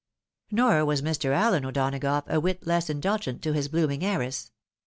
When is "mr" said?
1.03-1.29